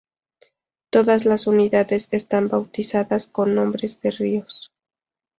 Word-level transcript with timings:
Todas 0.89 1.25
las 1.25 1.45
unidades 1.45 2.07
estaban 2.09 2.47
bautizadas 2.49 3.27
con 3.27 3.53
nombres 3.53 4.01
de 4.01 4.09
ríos. 4.09 4.71